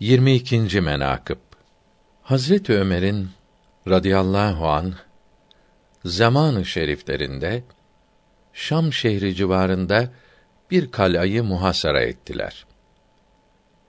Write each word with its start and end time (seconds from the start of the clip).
22. 0.00 0.80
menakıb 0.80 1.38
Hazret 2.22 2.70
Ömer'in 2.70 3.28
radıyallahu 3.88 4.68
an 4.68 4.94
zamanı 6.04 6.64
şeriflerinde 6.64 7.62
Şam 8.52 8.92
şehri 8.92 9.34
civarında 9.34 10.08
bir 10.70 10.90
kalayı 10.90 11.44
muhasara 11.44 12.02
ettiler. 12.02 12.66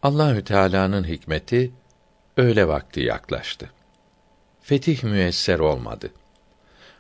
Allahü 0.04 0.44
Teala'nın 0.44 1.04
hikmeti 1.04 1.72
öğle 2.38 2.68
vakti 2.68 3.02
yaklaştı. 3.02 3.70
Fetih 4.62 5.04
müesser 5.04 5.60
olmadı. 5.60 6.10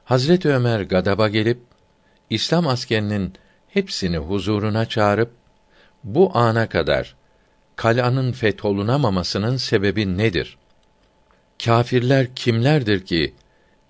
Hazret 0.03 0.45
Ömer 0.45 0.81
gadaba 0.81 1.27
gelip 1.27 1.59
İslam 2.29 2.67
askerinin 2.67 3.33
hepsini 3.67 4.17
huzuruna 4.17 4.85
çağırıp 4.85 5.31
bu 6.03 6.37
ana 6.37 6.69
kadar 6.69 7.20
kal'anın 7.81 8.31
fetholunamamasının 8.31 9.57
sebebi 9.57 10.17
nedir? 10.17 10.57
Kâfirler 11.63 12.35
kimlerdir 12.35 13.05
ki 13.05 13.35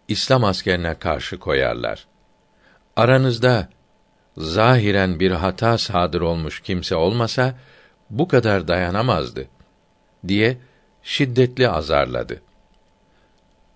İslam 0.07 0.43
askerine 0.43 0.93
karşı 0.99 1.39
koyarlar? 1.39 2.07
Aranızda 2.95 3.69
zahiren 4.37 5.19
bir 5.19 5.31
hata 5.31 5.77
sadır 5.77 6.21
olmuş 6.21 6.61
kimse 6.61 6.95
olmasa 6.95 7.55
bu 8.09 8.27
kadar 8.27 8.67
dayanamazdı 8.67 9.47
diye 10.27 10.57
şiddetli 11.03 11.69
azarladı. 11.69 12.41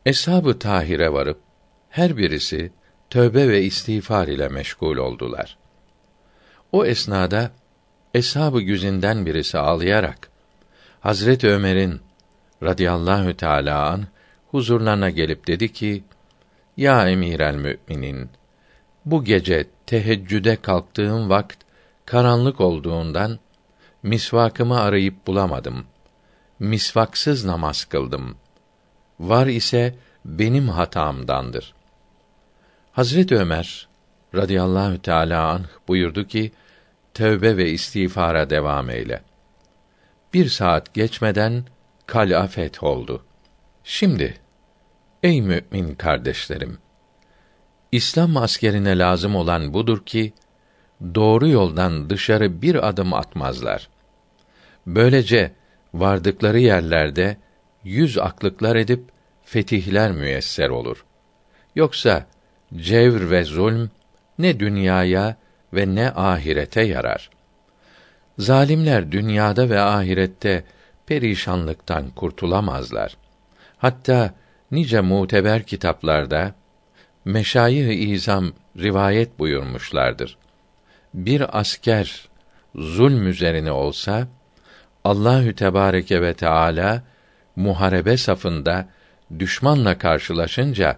Eshab-ı 0.05 0.59
Tahir'e 0.59 1.13
varıp 1.13 1.39
her 1.89 2.17
birisi 2.17 2.71
tövbe 3.09 3.47
ve 3.47 3.61
istiğfar 3.61 4.27
ile 4.27 4.47
meşgul 4.47 4.97
oldular. 4.97 5.57
O 6.71 6.85
esnada 6.85 7.51
eshab-ı 8.15 8.61
güzinden 8.61 9.25
birisi 9.25 9.57
ağlayarak 9.57 10.29
Hazret 10.99 11.43
Ömer'in 11.43 12.01
radıyallahu 12.63 13.37
teâlâ 13.37 13.89
an 13.89 14.07
huzurlarına 14.51 15.09
gelip 15.09 15.47
dedi 15.47 15.73
ki: 15.73 16.03
Ya 16.77 17.09
emîrel 17.09 17.55
müminin 17.55 18.29
bu 19.05 19.23
gece 19.23 19.67
teheccüde 19.85 20.55
kalktığım 20.55 21.29
vakt 21.29 21.57
karanlık 22.05 22.61
olduğundan 22.61 23.39
misvakımı 24.03 24.79
arayıp 24.79 25.27
bulamadım. 25.27 25.85
Misvaksız 26.59 27.45
namaz 27.45 27.85
kıldım. 27.85 28.37
Var 29.19 29.47
ise 29.47 29.95
benim 30.25 30.69
hatamdandır. 30.69 31.73
Hazret 32.91 33.31
Ömer 33.31 33.87
radıyallahu 34.35 35.01
teâlâ 35.01 35.49
anh 35.49 35.67
buyurdu 35.87 36.27
ki, 36.27 36.51
tövbe 37.15 37.57
ve 37.57 37.69
istiğfara 37.69 38.49
devam 38.49 38.89
eyle. 38.89 39.21
Bir 40.33 40.49
saat 40.49 40.93
geçmeden 40.93 41.63
kal'a 42.05 42.49
oldu. 42.81 43.25
Şimdi, 43.83 44.37
ey 45.23 45.41
mümin 45.41 45.95
kardeşlerim, 45.95 46.77
İslam 47.91 48.37
askerine 48.37 48.97
lazım 48.97 49.35
olan 49.35 49.73
budur 49.73 50.05
ki, 50.05 50.33
doğru 51.15 51.47
yoldan 51.47 52.09
dışarı 52.09 52.61
bir 52.61 52.87
adım 52.87 53.13
atmazlar. 53.13 53.89
Böylece 54.87 55.51
vardıkları 55.93 56.59
yerlerde 56.59 57.37
yüz 57.83 58.17
aklıklar 58.17 58.75
edip 58.75 59.03
fetihler 59.43 60.11
müyesser 60.11 60.69
olur. 60.69 61.05
Yoksa 61.75 62.25
cevr 62.75 63.29
ve 63.31 63.43
zulm 63.43 63.89
ne 64.39 64.59
dünyaya 64.59 65.37
ve 65.75 65.95
ne 65.95 66.09
ahirete 66.11 66.81
yarar. 66.81 67.29
Zalimler 68.37 69.11
dünyada 69.11 69.69
ve 69.69 69.79
ahirette 69.79 70.63
perişanlıktan 71.05 72.09
kurtulamazlar. 72.09 73.17
Hatta 73.77 74.33
nice 74.71 75.01
muteber 75.01 75.63
kitaplarda 75.63 76.55
meşayih-i 77.25 77.93
izam 77.93 78.51
rivayet 78.77 79.39
buyurmuşlardır. 79.39 80.37
Bir 81.13 81.59
asker 81.59 82.29
zulm 82.75 83.27
üzerine 83.27 83.71
olsa 83.71 84.27
Allahü 85.03 85.55
Tebareke 85.55 86.21
ve 86.21 86.33
Teala 86.33 87.03
muharebe 87.55 88.17
safında 88.17 88.89
düşmanla 89.39 89.97
karşılaşınca 89.97 90.97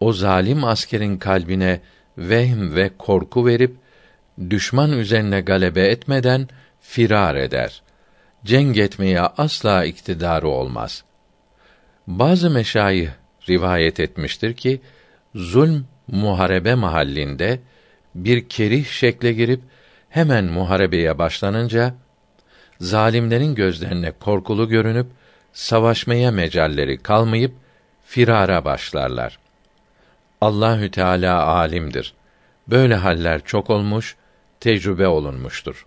o 0.00 0.12
zalim 0.12 0.64
askerin 0.64 1.16
kalbine 1.18 1.80
vehm 2.18 2.74
ve 2.74 2.90
korku 2.98 3.46
verip 3.46 3.76
düşman 4.50 4.92
üzerine 4.92 5.40
galebe 5.40 5.86
etmeden 5.86 6.48
firar 6.80 7.34
eder. 7.34 7.82
Cenk 8.44 8.76
etmeye 8.76 9.20
asla 9.20 9.84
iktidarı 9.84 10.48
olmaz. 10.48 11.04
Bazı 12.06 12.50
meşayih 12.50 13.08
rivayet 13.48 14.00
etmiştir 14.00 14.54
ki 14.54 14.80
zulm 15.34 15.86
muharebe 16.08 16.74
mahallinde 16.74 17.60
bir 18.14 18.48
kerih 18.48 18.86
şekle 18.86 19.32
girip 19.32 19.60
hemen 20.08 20.44
muharebeye 20.44 21.18
başlanınca 21.18 21.94
zalimlerin 22.80 23.54
gözlerine 23.54 24.10
korkulu 24.10 24.68
görünüp 24.68 25.06
savaşmaya 25.52 26.30
mecalleri 26.30 27.02
kalmayıp 27.02 27.52
firara 28.04 28.64
başlarlar. 28.64 29.38
Allahü 30.40 30.90
Teala 30.90 31.46
alimdir. 31.46 32.14
Böyle 32.68 32.94
haller 32.94 33.44
çok 33.44 33.70
olmuş, 33.70 34.16
tecrübe 34.60 35.06
olunmuştur. 35.06 35.86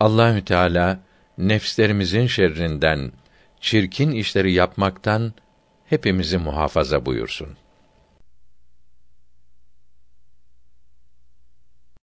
Allahü 0.00 0.44
Teala 0.44 1.00
nefslerimizin 1.38 2.26
şerrinden, 2.26 3.12
çirkin 3.60 4.10
işleri 4.10 4.52
yapmaktan 4.52 5.32
hepimizi 5.86 6.38
muhafaza 6.38 7.06
buyursun. 7.06 7.56